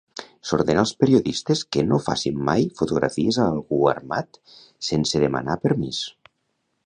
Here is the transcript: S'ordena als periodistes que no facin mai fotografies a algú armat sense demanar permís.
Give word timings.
S'ordena 0.51 0.79
als 0.83 0.93
periodistes 1.01 1.61
que 1.75 1.83
no 1.89 1.99
facin 2.05 2.39
mai 2.47 2.65
fotografies 2.79 3.39
a 3.43 3.45
algú 3.51 3.81
armat 3.93 4.41
sense 4.91 5.21
demanar 5.25 5.59
permís. 5.67 6.01